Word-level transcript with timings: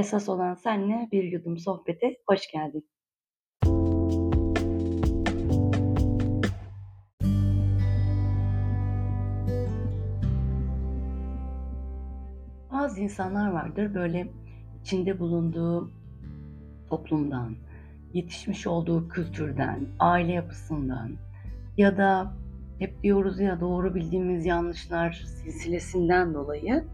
Esas 0.00 0.28
olan 0.28 0.54
senle 0.54 1.08
bir 1.12 1.24
yudum 1.24 1.58
sohbete 1.58 2.16
hoş 2.26 2.40
geldin. 2.52 2.88
Bazı 12.72 13.00
insanlar 13.00 13.50
vardır 13.50 13.94
böyle 13.94 14.28
içinde 14.80 15.18
bulunduğu 15.18 15.90
toplumdan, 16.90 17.56
yetişmiş 18.14 18.66
olduğu 18.66 19.08
kültürden, 19.08 19.86
aile 19.98 20.32
yapısından 20.32 21.10
ya 21.76 21.96
da 21.96 22.32
hep 22.78 23.02
diyoruz 23.02 23.40
ya 23.40 23.60
doğru 23.60 23.94
bildiğimiz 23.94 24.46
yanlışlar 24.46 25.12
silsilesinden 25.26 26.34
dolayı 26.34 26.84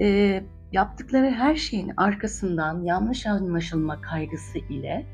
e, 0.00 0.42
yaptıkları 0.72 1.30
her 1.30 1.54
şeyin 1.54 1.92
arkasından 1.96 2.82
yanlış 2.82 3.26
anlaşılma 3.26 4.00
kaygısı 4.00 4.58
ile 4.58 5.06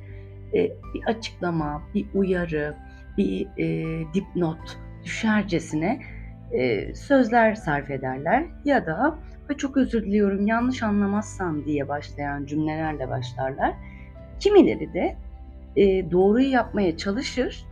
e, 0.54 0.70
bir 0.94 1.04
açıklama, 1.06 1.82
bir 1.94 2.06
uyarı, 2.14 2.76
bir 3.18 3.46
e, 3.58 4.14
dipnot 4.14 4.78
düşercesine 5.04 6.00
e, 6.52 6.94
sözler 6.94 7.54
sarf 7.54 7.90
ederler 7.90 8.46
ya 8.64 8.86
da 8.86 9.18
ve 9.50 9.56
çok 9.56 9.76
özür 9.76 10.02
diliyorum 10.02 10.46
yanlış 10.46 10.82
anlamazsam 10.82 11.64
diye 11.64 11.88
başlayan 11.88 12.46
cümlelerle 12.46 13.08
başlarlar. 13.08 13.74
Kimileri 14.40 14.94
de 14.94 15.16
e, 15.76 16.10
doğruyu 16.10 16.50
yapmaya 16.50 16.96
çalışır, 16.96 17.66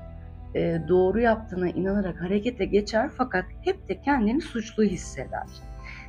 e, 0.55 0.81
doğru 0.89 1.21
yaptığına 1.21 1.69
inanarak 1.69 2.21
harekete 2.21 2.65
geçer 2.65 3.11
fakat 3.17 3.45
hep 3.65 3.89
de 3.89 4.01
kendini 4.01 4.41
suçlu 4.41 4.85
hisseder. 4.85 5.47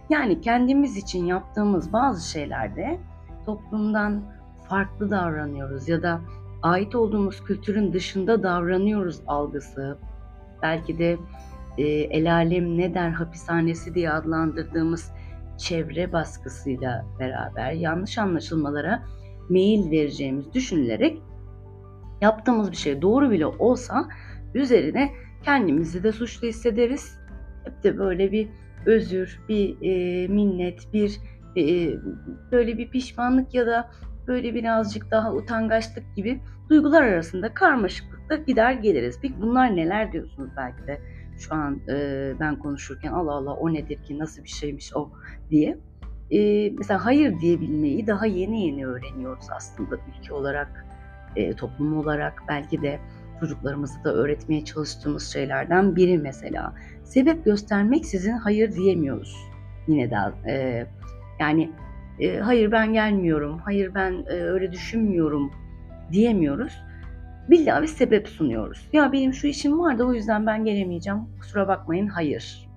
Yani 0.10 0.42
kendimiz 0.42 0.98
için 0.98 1.26
yaptığımız 1.26 1.94
bazı 1.94 2.30
şeylerde 2.30 3.00
toplumdan 3.46 4.24
farklı 4.70 5.10
davranıyoruz 5.10 5.90
ya 5.90 6.04
da 6.04 6.22
ait 6.62 6.96
olduğumuz 6.96 7.44
kültürün 7.44 7.94
dışında 7.94 8.44
davranıyoruz 8.44 9.22
algısı. 9.28 9.98
Belki 10.62 11.00
de 11.00 11.18
e, 11.78 11.84
el 11.88 12.34
alem 12.34 12.78
ne 12.78 12.94
der 12.94 13.10
hapishanesi 13.10 13.96
diye 13.96 14.12
adlandırdığımız 14.12 15.12
çevre 15.58 16.14
baskısıyla 16.14 17.06
beraber 17.20 17.72
yanlış 17.72 18.18
anlaşılmalara 18.18 19.04
meyil 19.50 19.92
vereceğimiz 19.92 20.54
düşünülerek 20.54 21.22
yaptığımız 22.22 22.72
bir 22.72 22.78
şey 22.78 23.02
doğru 23.02 23.32
bile 23.32 23.46
olsa 23.46 24.08
üzerine 24.54 25.12
kendimizi 25.44 26.04
de 26.04 26.12
suçlu 26.12 26.48
hissederiz. 26.48 27.20
Hep 27.64 27.84
de 27.84 27.98
böyle 27.98 28.32
bir 28.32 28.50
özür, 28.88 29.40
bir 29.50 29.78
e, 29.82 30.28
minnet, 30.28 30.94
bir 30.94 31.20
e, 31.58 31.94
böyle 32.52 32.78
bir 32.78 32.90
pişmanlık 32.90 33.54
ya 33.54 33.68
da 33.68 33.90
böyle 34.28 34.54
birazcık 34.54 35.12
daha 35.12 35.34
utangaçlık 35.34 36.16
gibi 36.16 36.40
duygular 36.70 37.04
arasında 37.04 37.54
karmaşıklıkta 37.54 38.36
gider 38.36 38.72
geliriz. 38.72 39.20
Peki 39.22 39.42
bunlar 39.42 39.76
neler 39.76 40.12
diyorsunuz 40.12 40.50
belki 40.58 40.88
de 40.88 41.02
şu 41.40 41.56
an 41.56 41.82
e, 41.90 42.34
ben 42.40 42.60
konuşurken 42.60 43.12
Allah 43.12 43.32
Allah 43.32 43.54
o 43.54 43.74
nedir 43.74 44.04
ki 44.04 44.20
nasıl 44.20 44.44
bir 44.44 44.50
şeymiş 44.50 44.96
o 44.96 45.10
diye. 45.50 45.78
E, 46.32 46.70
mesela 46.70 47.06
hayır 47.06 47.40
diyebilmeyi 47.42 48.08
daha 48.08 48.26
yeni 48.26 48.66
yeni 48.66 48.88
öğreniyoruz 48.88 49.46
aslında 49.56 49.96
ülke 49.96 50.34
olarak, 50.34 50.86
e, 51.36 51.54
toplum 51.54 51.98
olarak 51.98 52.44
belki 52.48 52.82
de 52.82 53.00
çocuklarımıza 53.40 54.04
da 54.04 54.14
öğretmeye 54.14 54.66
çalıştığımız 54.66 55.34
şeylerden 55.34 55.96
biri 55.96 56.18
mesela. 56.18 56.74
Sebep 57.04 57.46
göstermek 57.46 58.06
sizin 58.06 58.34
hayır 58.34 58.76
diyemiyoruz 58.76 59.36
yine 59.88 60.12
de. 60.12 60.16
E, 60.52 60.86
yani 61.40 61.72
e, 62.20 62.38
hayır 62.38 62.72
ben 62.72 62.94
gelmiyorum, 62.94 63.60
hayır 63.66 63.94
ben 63.96 64.26
e, 64.28 64.34
öyle 64.34 64.72
düşünmüyorum 64.72 65.52
diyemiyoruz. 66.12 66.74
Billahi 67.50 67.82
bir 67.82 67.88
sebep 67.88 68.28
sunuyoruz. 68.28 68.90
Ya 68.94 69.12
benim 69.12 69.34
şu 69.34 69.48
işim 69.48 69.80
var 69.80 70.00
da 70.00 70.06
o 70.06 70.14
yüzden 70.14 70.46
ben 70.46 70.66
gelemeyeceğim. 70.66 71.20
Kusura 71.40 71.68
bakmayın 71.68 72.08
hayır. 72.08 72.70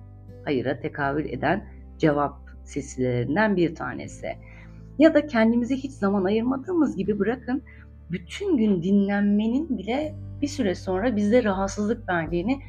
Hayıra 0.45 0.79
tekabül 0.79 1.25
eden 1.25 1.65
cevap 1.97 2.37
silsilelerinden 2.63 3.55
bir 3.55 3.75
tanesi. 3.75 4.27
Ya 4.99 5.13
da 5.13 5.27
kendimize 5.27 5.75
hiç 5.75 5.91
zaman 5.91 6.23
ayırmadığımız 6.23 6.95
gibi 6.95 7.19
bırakın 7.19 7.63
bütün 8.11 8.57
gün 8.57 8.83
dinlenmenin 8.83 9.77
bile 9.77 10.15
bir 10.41 10.47
süre 10.47 10.75
sonra 10.75 11.15
bize 11.15 11.43
rahatsızlık 11.43 12.09
verdiğini 12.09 12.59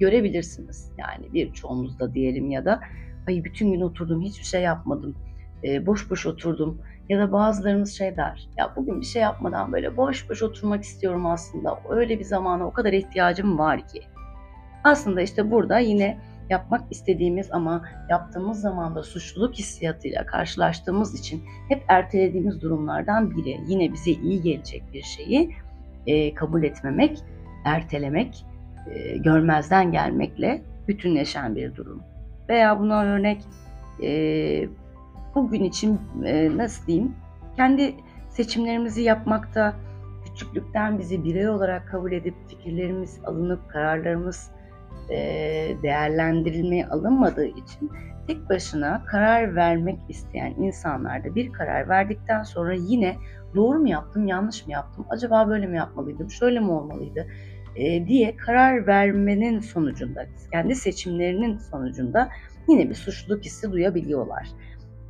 görebilirsiniz. 0.00 0.92
Yani 0.98 1.32
birçoğumuzda 1.32 2.14
diyelim 2.14 2.50
ya 2.50 2.64
da 2.64 2.80
ay 3.28 3.44
bütün 3.44 3.72
gün 3.72 3.80
oturdum 3.80 4.22
hiçbir 4.22 4.44
şey 4.44 4.62
yapmadım. 4.62 5.16
E, 5.64 5.86
boş 5.86 6.10
boş 6.10 6.26
oturdum. 6.26 6.82
Ya 7.08 7.18
da 7.18 7.32
bazılarımız 7.32 7.92
şey 7.92 8.16
der. 8.16 8.48
Ya 8.56 8.72
bugün 8.76 9.00
bir 9.00 9.06
şey 9.06 9.22
yapmadan 9.22 9.72
böyle 9.72 9.96
boş 9.96 10.30
boş 10.30 10.42
oturmak 10.42 10.82
istiyorum 10.82 11.26
aslında. 11.26 11.80
Öyle 11.90 12.18
bir 12.18 12.24
zamana 12.24 12.66
o 12.66 12.72
kadar 12.72 12.92
ihtiyacım 12.92 13.58
var 13.58 13.88
ki. 13.88 14.02
Aslında 14.84 15.20
işte 15.20 15.50
burada 15.50 15.78
yine 15.78 16.18
yapmak 16.50 16.92
istediğimiz 16.92 17.52
ama 17.52 17.82
yaptığımız 18.08 18.60
zaman 18.60 18.94
da 18.94 19.02
suçluluk 19.02 19.54
hissiyatıyla 19.54 20.26
karşılaştığımız 20.26 21.20
için 21.20 21.42
hep 21.68 21.82
ertelediğimiz 21.88 22.62
durumlardan 22.62 23.30
biri. 23.30 23.60
Yine 23.68 23.92
bize 23.92 24.10
iyi 24.10 24.42
gelecek 24.42 24.82
bir 24.92 25.02
şeyi 25.02 25.54
e, 26.06 26.34
kabul 26.34 26.62
etmemek, 26.62 27.18
ertelemek, 27.64 28.46
e, 28.90 29.16
görmezden 29.18 29.92
gelmekle 29.92 30.62
bütünleşen 30.88 31.56
bir 31.56 31.74
durum. 31.76 32.02
Veya 32.48 32.80
buna 32.80 33.02
örnek 33.02 33.42
e, 34.02 34.68
bugün 35.34 35.64
için 35.64 36.00
e, 36.24 36.56
nasıl 36.56 36.86
diyeyim 36.86 37.14
kendi 37.56 37.94
seçimlerimizi 38.28 39.02
yapmakta 39.02 39.74
küçüklükten 40.24 40.98
bizi 40.98 41.24
birey 41.24 41.48
olarak 41.48 41.88
kabul 41.88 42.12
edip 42.12 42.34
fikirlerimiz 42.48 43.20
alınıp 43.24 43.68
kararlarımız 43.68 44.50
e, 45.10 45.16
değerlendirilmeye 45.82 46.86
alınmadığı 46.86 47.46
için 47.46 47.90
tek 48.26 48.50
başına 48.50 49.04
karar 49.06 49.54
vermek 49.54 49.98
isteyen 50.08 50.54
insanlarda 50.58 51.34
bir 51.34 51.52
karar 51.52 51.88
verdikten 51.88 52.42
sonra 52.42 52.74
yine 52.74 53.16
doğru 53.54 53.78
mu 53.78 53.88
yaptım, 53.88 54.26
yanlış 54.26 54.66
mı 54.66 54.72
yaptım, 54.72 55.06
acaba 55.10 55.48
böyle 55.48 55.66
mi 55.66 55.76
yapmalıydım, 55.76 56.30
şöyle 56.30 56.60
mi 56.60 56.70
olmalıydı 56.70 57.26
e, 57.76 58.06
diye 58.06 58.36
karar 58.36 58.86
vermenin 58.86 59.60
sonucunda, 59.60 60.26
kendi 60.52 60.74
seçimlerinin 60.74 61.58
sonucunda 61.58 62.28
yine 62.68 62.90
bir 62.90 62.94
suçluluk 62.94 63.44
hissi 63.44 63.72
duyabiliyorlar. 63.72 64.48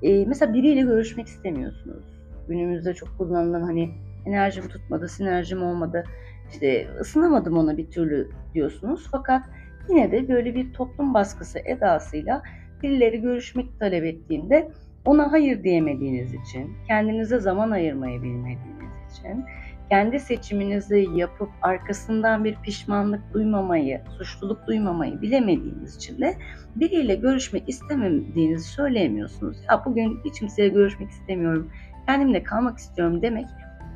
E, 0.02 0.24
mesela 0.24 0.54
biriyle 0.54 0.80
görüşmek 0.80 1.26
istemiyorsunuz. 1.26 2.04
Günümüzde 2.48 2.94
çok 2.94 3.18
kullanılan 3.18 3.62
hani 3.62 3.90
enerjim 4.26 4.68
tutmadı, 4.68 5.08
sinerjim 5.08 5.62
olmadı, 5.62 6.04
işte 6.52 6.88
ısınamadım 7.00 7.56
ona 7.58 7.76
bir 7.76 7.90
türlü 7.90 8.30
diyorsunuz. 8.54 9.08
Fakat 9.10 9.42
yine 9.90 10.12
de 10.12 10.28
böyle 10.28 10.54
bir 10.54 10.72
toplum 10.72 11.14
baskısı 11.14 11.58
edasıyla 11.58 12.42
birileri 12.82 13.20
görüşmek 13.20 13.80
talep 13.80 14.04
ettiğinde 14.04 14.70
ona 15.04 15.32
hayır 15.32 15.64
diyemediğiniz 15.64 16.34
için, 16.34 16.76
kendinize 16.86 17.38
zaman 17.38 17.70
ayırmayı 17.70 18.22
bilmediğiniz 18.22 19.18
için, 19.18 19.44
kendi 19.90 20.20
seçiminizi 20.20 21.08
yapıp 21.14 21.48
arkasından 21.62 22.44
bir 22.44 22.56
pişmanlık 22.56 23.34
duymamayı, 23.34 24.00
suçluluk 24.18 24.66
duymamayı 24.66 25.22
bilemediğiniz 25.22 25.96
için 25.96 26.20
de 26.20 26.34
biriyle 26.76 27.14
görüşmek 27.14 27.68
istemediğinizi 27.68 28.68
söyleyemiyorsunuz. 28.68 29.56
Ya 29.70 29.84
bugün 29.84 30.20
hiç 30.24 30.38
kimseye 30.38 30.68
görüşmek 30.68 31.10
istemiyorum, 31.10 31.70
kendimle 32.06 32.42
kalmak 32.42 32.78
istiyorum 32.78 33.22
demek 33.22 33.46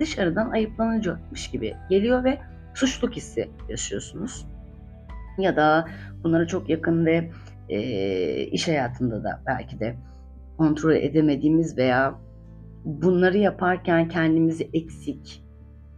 dışarıdan 0.00 0.50
ayıplanacakmış 0.50 1.50
gibi 1.50 1.74
geliyor 1.90 2.24
ve 2.24 2.38
suçluluk 2.74 3.16
hissi 3.16 3.48
yaşıyorsunuz. 3.68 4.46
Ya 5.38 5.56
da 5.56 5.88
bunlara 6.24 6.46
çok 6.46 6.68
yakın 6.68 7.06
ve 7.06 7.30
e, 7.68 7.80
iş 8.42 8.68
hayatında 8.68 9.24
da 9.24 9.42
belki 9.46 9.80
de 9.80 9.96
kontrol 10.58 10.92
edemediğimiz 10.92 11.78
veya 11.78 12.14
bunları 12.84 13.38
yaparken 13.38 14.08
kendimizi 14.08 14.70
eksik, 14.72 15.44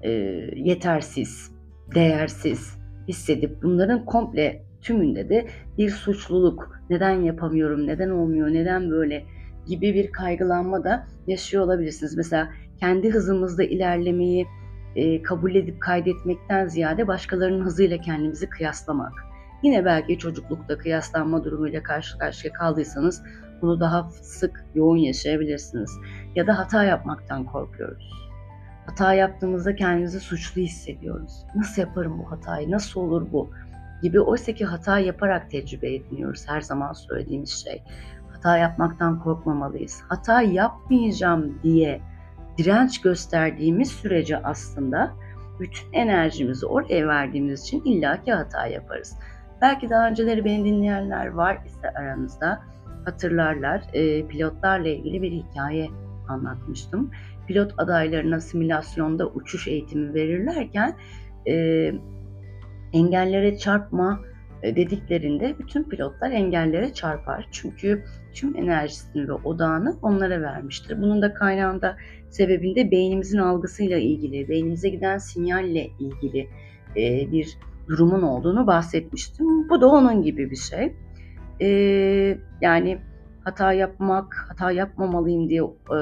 e, 0.03 0.11
yetersiz, 0.57 1.51
değersiz 1.95 2.79
hissedip 3.09 3.63
bunların 3.63 4.05
komple 4.05 4.63
tümünde 4.83 5.29
de 5.29 5.47
bir 5.79 5.91
suçluluk, 5.91 6.81
neden 6.91 7.23
yapamıyorum, 7.23 7.87
neden 7.87 8.11
olmuyor, 8.11 8.49
neden 8.49 8.91
böyle 8.91 9.25
gibi 9.67 9.95
bir 9.95 10.13
kaygılanma 10.13 10.85
da 10.85 11.07
yaşıyor 11.27 11.65
olabilirsiniz. 11.65 12.17
Mesela 12.17 12.49
kendi 12.81 13.11
hızımızda 13.11 13.65
ilerlemeyi 13.65 14.47
e, 14.97 15.23
kabul 15.23 15.55
edip 15.55 15.81
kaydetmekten 15.81 16.67
ziyade 16.67 17.07
başkalarının 17.09 17.65
hızıyla 17.65 17.99
kendimizi 17.99 18.49
kıyaslamak. 18.49 19.26
Yine 19.63 19.85
belki 19.85 20.19
çocuklukta 20.19 20.79
kıyaslanma 20.79 21.45
durumuyla 21.45 21.83
karşı 21.83 22.19
karşıya 22.19 22.53
kaldıysanız 22.53 23.23
bunu 23.63 23.81
daha 23.81 24.11
sık, 24.11 24.65
yoğun 24.75 24.97
yaşayabilirsiniz. 24.97 25.91
Ya 26.35 26.47
da 26.47 26.59
hata 26.59 26.85
yapmaktan 26.85 27.45
korkuyoruz. 27.45 28.11
Hata 28.87 29.15
yaptığımızda 29.15 29.77
kendimizi 29.77 30.21
suçlu 30.21 30.63
hissediyoruz. 30.63 31.33
Nasıl 31.55 31.83
yaparım 31.83 32.19
bu 32.19 32.31
hatayı, 32.31 32.71
nasıl 32.71 33.01
olur 33.01 33.33
bu 33.33 33.51
gibi. 34.03 34.21
Oysa 34.21 34.53
ki 34.53 34.65
hata 34.65 34.99
yaparak 34.99 35.51
tecrübe 35.51 35.95
ediniyoruz 35.95 36.49
her 36.49 36.61
zaman 36.61 36.93
söylediğimiz 36.93 37.65
şey. 37.65 37.83
Hata 38.33 38.59
yapmaktan 38.59 39.21
korkmamalıyız. 39.21 40.03
Hata 40.09 40.43
yapmayacağım 40.43 41.59
diye 41.63 42.01
direnç 42.59 43.01
gösterdiğimiz 43.01 43.91
sürece 43.91 44.43
aslında 44.43 45.13
bütün 45.61 45.93
enerjimizi 45.93 46.67
oraya 46.67 47.09
verdiğimiz 47.09 47.63
için 47.63 47.83
illaki 47.85 48.33
hata 48.33 48.67
yaparız. 48.67 49.19
Belki 49.61 49.91
daha 49.91 50.09
önceleri 50.09 50.45
beni 50.45 50.65
dinleyenler 50.65 51.27
var 51.27 51.59
ise 51.67 51.91
aranızda 51.91 52.63
hatırlarlar. 53.05 53.83
E, 53.93 54.27
pilotlarla 54.27 54.89
ilgili 54.89 55.23
bir 55.23 55.33
hikaye 55.33 55.89
anlatmıştım. 56.29 57.11
Pilot 57.47 57.75
adaylarına 57.79 58.41
simülasyonda 58.41 59.27
uçuş 59.27 59.69
eğitimi 59.69 60.15
verirlerken 60.15 60.97
e, 61.49 61.93
engellere 62.93 63.59
çarpma 63.59 64.21
e, 64.63 64.77
dediklerinde 64.77 65.57
bütün 65.59 65.85
pilotlar 65.85 66.31
engellere 66.31 66.95
çarpar. 66.95 67.49
Çünkü 67.53 68.05
tüm 68.35 68.57
enerjisini 68.57 69.29
ve 69.29 69.33
odağını 69.33 69.97
onlara 70.03 70.43
vermiştir. 70.43 71.03
Bunun 71.03 71.23
da 71.23 71.35
kaynağında 71.35 71.97
sebebinde 72.31 72.91
beynimizin 72.91 73.39
algısıyla 73.39 73.99
ilgili, 73.99 74.49
beynimize 74.49 74.89
giden 74.89 75.19
sinyalle 75.19 75.91
ilgili 76.01 76.49
e, 76.97 77.33
bir 77.33 77.59
durumun 77.89 78.23
olduğunu 78.23 78.67
bahsetmiştim. 78.67 79.69
Bu 79.69 79.81
da 79.81 79.87
onun 79.87 80.23
gibi 80.23 80.51
bir 80.51 80.57
şey. 80.57 80.97
E, 81.61 81.69
yani 82.61 82.99
hata 83.45 83.73
yapmak, 83.73 84.47
hata 84.49 84.71
yapmamalıyım 84.71 85.49
diye 85.49 85.63
e, 85.63 85.99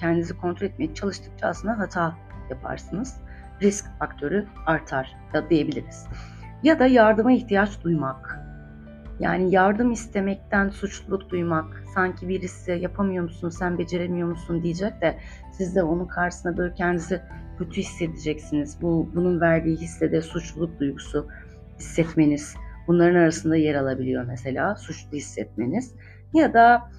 kendinizi 0.00 0.36
kontrol 0.36 0.66
etmeye 0.66 0.94
çalıştıkça 0.94 1.46
aslında 1.46 1.78
hata 1.78 2.16
yaparsınız. 2.50 3.16
Risk 3.62 3.98
faktörü 3.98 4.46
artar 4.66 5.16
da 5.34 5.50
diyebiliriz. 5.50 6.06
Ya 6.62 6.78
da 6.78 6.86
yardıma 6.86 7.32
ihtiyaç 7.32 7.84
duymak. 7.84 8.29
Yani 9.20 9.54
yardım 9.54 9.92
istemekten 9.92 10.68
suçluluk 10.68 11.30
duymak. 11.30 11.84
Sanki 11.94 12.28
birisi 12.28 12.72
yapamıyor 12.72 13.24
musun, 13.24 13.48
sen 13.48 13.78
beceremiyor 13.78 14.28
musun 14.28 14.62
diyecek 14.62 15.00
de 15.00 15.18
siz 15.52 15.76
de 15.76 15.82
onun 15.82 16.06
karşısında 16.06 16.56
böyle 16.56 16.74
kendinizi 16.74 17.20
kötü 17.58 17.80
hissedeceksiniz. 17.80 18.82
Bu 18.82 19.10
bunun 19.14 19.40
verdiği 19.40 19.76
hisse 19.76 20.12
de 20.12 20.22
suçluluk 20.22 20.80
duygusu 20.80 21.28
hissetmeniz. 21.78 22.56
Bunların 22.86 23.14
arasında 23.14 23.56
yer 23.56 23.74
alabiliyor 23.74 24.24
mesela 24.24 24.76
suçlu 24.76 25.16
hissetmeniz. 25.16 25.94
Ya 26.34 26.54
da 26.54 26.90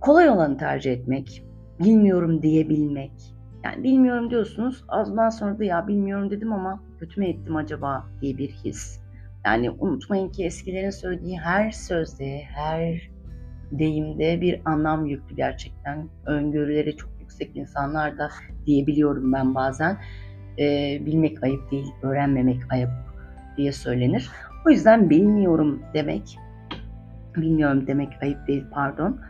kolay 0.00 0.28
olanı 0.28 0.56
tercih 0.56 0.92
etmek, 0.92 1.44
bilmiyorum 1.84 2.42
diyebilmek. 2.42 3.12
Yani 3.64 3.82
bilmiyorum 3.84 4.30
diyorsunuz, 4.30 4.84
azdan 4.88 5.28
sonra 5.28 5.58
da 5.58 5.64
ya 5.64 5.88
bilmiyorum 5.88 6.30
dedim 6.30 6.52
ama 6.52 6.82
kötü 7.00 7.20
mü 7.20 7.26
ettim 7.26 7.56
acaba 7.56 8.06
diye 8.20 8.38
bir 8.38 8.48
his. 8.48 9.03
Yani 9.46 9.70
unutmayın 9.70 10.28
ki 10.28 10.44
eskilerin 10.44 10.90
söylediği 10.90 11.38
her 11.38 11.70
sözde, 11.70 12.42
her 12.44 13.10
deyimde 13.72 14.40
bir 14.40 14.60
anlam 14.64 15.06
yüklü 15.06 15.36
gerçekten. 15.36 16.08
Öngörüleri 16.26 16.96
çok 16.96 17.10
yüksek 17.20 17.56
insanlar 17.56 18.18
da 18.18 18.30
diyebiliyorum 18.66 19.32
ben 19.32 19.54
bazen. 19.54 19.98
Ee, 20.58 20.98
bilmek 21.06 21.42
ayıp 21.42 21.70
değil, 21.70 21.92
öğrenmemek 22.02 22.72
ayıp 22.72 22.90
diye 23.56 23.72
söylenir. 23.72 24.30
O 24.66 24.70
yüzden 24.70 25.10
bilmiyorum 25.10 25.82
demek, 25.94 26.38
bilmiyorum 27.36 27.86
demek 27.86 28.22
ayıp 28.22 28.46
değil 28.46 28.64
pardon. 28.70 29.20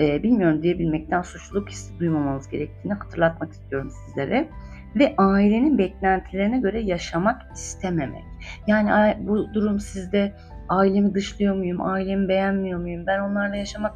Ee, 0.00 0.22
bilmiyorum 0.22 0.62
diyebilmekten 0.62 1.22
suçluluk 1.22 1.70
hissi 1.70 1.98
duymamamız 1.98 2.48
gerektiğini 2.48 2.94
hatırlatmak 2.94 3.52
istiyorum 3.52 3.90
sizlere 3.90 4.48
ve 4.96 5.14
ailenin 5.18 5.78
beklentilerine 5.78 6.58
göre 6.60 6.80
yaşamak 6.80 7.42
istememek. 7.54 8.24
Yani 8.66 9.16
bu 9.20 9.54
durum 9.54 9.80
sizde 9.80 10.32
ailemi 10.68 11.14
dışlıyor 11.14 11.56
muyum, 11.56 11.80
ailemi 11.80 12.28
beğenmiyor 12.28 12.80
muyum, 12.80 13.06
ben 13.06 13.20
onlarla 13.20 13.56
yaşamak 13.56 13.94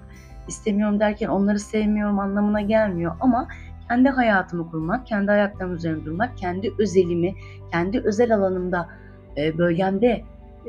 istemiyorum 0.49 1.01
derken 1.01 1.29
onları 1.29 1.59
sevmiyorum 1.59 2.19
anlamına 2.19 2.61
gelmiyor 2.61 3.17
ama 3.21 3.49
kendi 3.89 4.09
hayatımı 4.09 4.71
kurmak, 4.71 5.07
kendi 5.07 5.33
ayaklarım 5.33 5.75
üzerine 5.75 6.05
durmak, 6.05 6.39
kendi 6.39 6.73
özelimi, 6.79 7.35
kendi 7.73 8.01
özel 8.01 8.35
alanımda, 8.35 8.89
e, 9.37 9.59
bölgemde 9.59 10.23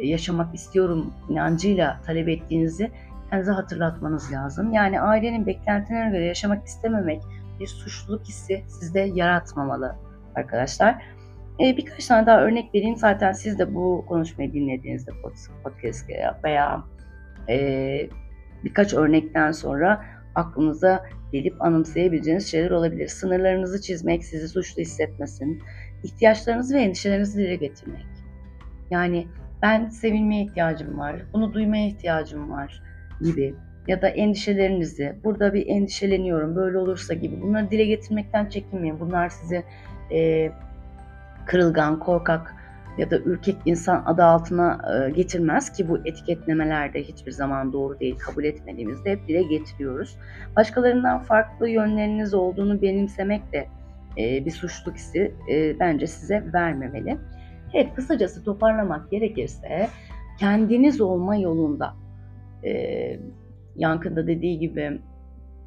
yaşamak 0.03 0.55
istiyorum 0.55 1.13
inancıyla 1.29 2.01
talep 2.05 2.29
ettiğinizi 2.29 2.91
kendinize 3.29 3.51
hatırlatmanız 3.51 4.31
lazım. 4.31 4.73
Yani 4.73 5.01
ailenin 5.01 5.45
beklentilerine 5.45 6.11
göre 6.11 6.25
yaşamak 6.25 6.65
istememek 6.65 7.21
bir 7.59 7.67
suçluluk 7.67 8.23
hissi 8.23 8.63
sizde 8.67 8.99
yaratmamalı 8.99 9.95
arkadaşlar. 10.35 11.03
Ee, 11.59 11.77
birkaç 11.77 12.07
tane 12.07 12.25
daha 12.25 12.41
örnek 12.41 12.75
vereyim. 12.75 12.97
Zaten 12.97 13.31
siz 13.31 13.59
de 13.59 13.75
bu 13.75 14.05
konuşmayı 14.07 14.53
dinlediğinizde 14.53 15.11
podcast 15.63 16.09
veya 16.43 16.83
e, 17.49 18.09
birkaç 18.63 18.93
örnekten 18.93 19.51
sonra 19.51 20.05
aklınıza 20.35 21.05
gelip 21.31 21.61
anımsayabileceğiniz 21.61 22.51
şeyler 22.51 22.71
olabilir. 22.71 23.07
Sınırlarınızı 23.07 23.81
çizmek 23.81 24.23
sizi 24.23 24.47
suçlu 24.47 24.81
hissetmesin. 24.81 25.63
İhtiyaçlarınızı 26.03 26.75
ve 26.75 26.81
endişelerinizi 26.81 27.37
dile 27.39 27.55
getirmek. 27.55 28.05
Yani 28.91 29.27
ben 29.61 29.89
sevilmeye 29.89 30.43
ihtiyacım 30.43 30.99
var, 30.99 31.25
bunu 31.33 31.53
duymaya 31.53 31.87
ihtiyacım 31.87 32.51
var 32.51 32.81
gibi 33.21 33.55
ya 33.87 34.01
da 34.01 34.07
endişelerinizi, 34.07 35.15
burada 35.23 35.53
bir 35.53 35.67
endişeleniyorum, 35.67 36.55
böyle 36.55 36.77
olursa 36.77 37.13
gibi 37.13 37.41
bunları 37.41 37.71
dile 37.71 37.85
getirmekten 37.85 38.45
çekinmeyin. 38.45 38.99
Bunlar 38.99 39.29
sizi 39.29 39.63
e, 40.11 40.51
kırılgan, 41.45 41.99
korkak 41.99 42.55
ya 42.97 43.11
da 43.11 43.19
ürkek 43.19 43.55
insan 43.65 44.03
adı 44.05 44.23
altına 44.23 44.81
e, 44.93 45.11
getirmez 45.11 45.73
ki 45.73 45.89
bu 45.89 45.97
etiketlemelerde 46.05 47.03
hiçbir 47.03 47.31
zaman 47.31 47.73
doğru 47.73 47.99
değil. 47.99 48.17
Kabul 48.17 48.43
etmediğimizde 48.43 49.11
hep 49.11 49.27
dile 49.27 49.43
getiriyoruz. 49.43 50.17
Başkalarından 50.55 51.19
farklı 51.19 51.69
yönleriniz 51.69 52.33
olduğunu 52.33 52.81
benimsemek 52.81 53.53
de 53.53 53.67
e, 54.17 54.45
bir 54.45 54.51
suçluluk 54.51 54.97
hissi 54.97 55.33
e, 55.51 55.79
bence 55.79 56.07
size 56.07 56.43
vermemeli. 56.53 57.17
Evet 57.73 57.95
kısacası 57.95 58.43
toparlamak 58.43 59.11
gerekirse 59.11 59.89
kendiniz 60.39 61.01
olma 61.01 61.35
yolunda 61.35 61.93
e, 62.63 62.71
Yankı'da 63.75 64.27
dediği 64.27 64.59
gibi 64.59 65.01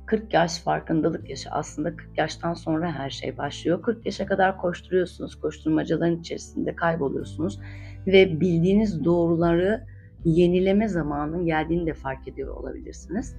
40 0.09 0.35
yaş 0.35 0.59
farkındalık 0.59 1.31
yaşı 1.31 1.51
aslında 1.51 1.97
40 1.97 2.19
yaştan 2.19 2.55
sonra 2.55 2.93
her 2.93 3.11
şey 3.11 3.37
başlıyor. 3.39 3.83
40 3.83 4.07
yaşa 4.07 4.27
kadar 4.27 4.57
koşturuyorsunuz, 4.57 5.41
koşturmacaların 5.41 6.21
içerisinde 6.21 6.77
kayboluyorsunuz 6.77 7.61
ve 8.07 8.41
bildiğiniz 8.41 9.05
doğruları 9.05 9.85
yenileme 10.25 10.89
zamanının 10.89 11.47
geldiğini 11.47 11.87
de 11.87 11.95
fark 11.95 12.29
ediyor 12.29 12.57
olabilirsiniz. 12.57 13.37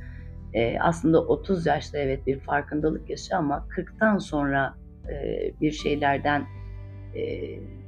Ee, 0.54 0.80
aslında 0.80 1.21
30 1.21 1.66
yaşta 1.66 1.98
evet 1.98 2.27
bir 2.27 2.39
farkındalık 2.39 3.10
yaşı 3.10 3.36
ama 3.36 3.68
40'tan 3.77 4.19
sonra 4.19 4.74
e, 5.10 5.51
bir 5.62 5.71
şeylerden 5.71 6.45
e, 7.16 7.21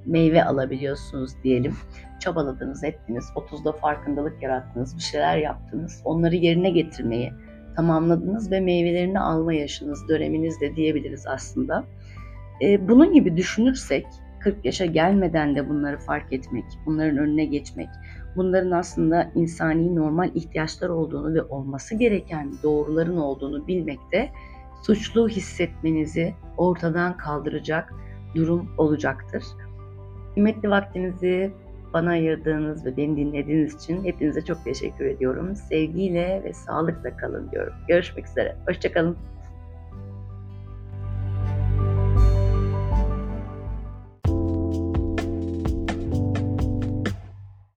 meyve 0.05 0.43
alabiliyorsunuz 0.43 1.31
diyelim. 1.43 1.75
Çabaladınız, 2.19 2.83
ettiniz, 2.83 3.25
30'da 3.35 3.71
farkındalık 3.71 4.43
yarattınız, 4.43 4.95
bir 4.97 5.01
şeyler 5.01 5.37
yaptınız. 5.37 6.01
Onları 6.05 6.35
yerine 6.35 6.69
getirmeyi 6.69 7.33
tamamladınız 7.75 8.51
ve 8.51 8.59
meyvelerini 8.59 9.19
alma 9.19 9.53
yaşınız, 9.53 10.09
döneminiz 10.09 10.61
de 10.61 10.75
diyebiliriz 10.75 11.27
aslında. 11.27 11.85
E, 12.61 12.87
bunun 12.89 13.13
gibi 13.13 13.37
düşünürsek 13.37 14.05
40 14.39 14.65
yaşa 14.65 14.85
gelmeden 14.85 15.55
de 15.55 15.69
bunları 15.69 15.97
fark 15.97 16.33
etmek, 16.33 16.65
bunların 16.85 17.17
önüne 17.17 17.45
geçmek, 17.45 17.89
bunların 18.35 18.71
aslında 18.71 19.31
insani 19.35 19.95
normal 19.95 20.29
ihtiyaçlar 20.35 20.89
olduğunu 20.89 21.33
ve 21.33 21.41
olması 21.43 21.95
gereken 21.95 22.51
doğruların 22.63 23.17
olduğunu 23.17 23.67
bilmek 23.67 23.99
de 24.11 24.29
suçlu 24.83 25.29
hissetmenizi 25.29 26.33
ortadan 26.57 27.17
kaldıracak 27.17 27.93
durum 28.35 28.69
olacaktır. 28.77 29.43
Kıymetli 30.33 30.69
vaktinizi 30.69 31.51
bana 31.93 32.09
ayırdığınız 32.09 32.85
ve 32.85 32.97
beni 32.97 33.17
dinlediğiniz 33.17 33.83
için 33.83 34.03
hepinize 34.03 34.45
çok 34.45 34.63
teşekkür 34.63 35.05
ediyorum. 35.05 35.55
Sevgiyle 35.55 36.41
ve 36.43 36.53
sağlıkla 36.53 37.17
kalın 37.17 37.51
diyorum. 37.51 37.73
Görüşmek 37.87 38.27
üzere. 38.27 38.55
Hoşçakalın. 38.67 39.17